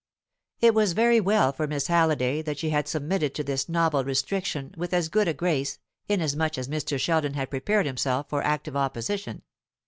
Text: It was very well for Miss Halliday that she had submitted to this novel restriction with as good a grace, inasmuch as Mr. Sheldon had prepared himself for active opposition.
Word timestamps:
It 0.61 0.73
was 0.73 0.93
very 0.93 1.19
well 1.19 1.51
for 1.53 1.67
Miss 1.67 1.85
Halliday 1.85 2.41
that 2.41 2.57
she 2.57 2.71
had 2.71 2.87
submitted 2.87 3.35
to 3.35 3.43
this 3.43 3.69
novel 3.69 4.03
restriction 4.03 4.73
with 4.75 4.95
as 4.95 5.09
good 5.09 5.27
a 5.27 5.33
grace, 5.35 5.77
inasmuch 6.09 6.57
as 6.57 6.67
Mr. 6.67 6.97
Sheldon 6.99 7.35
had 7.35 7.51
prepared 7.51 7.85
himself 7.85 8.27
for 8.27 8.41
active 8.41 8.75
opposition. 8.75 9.43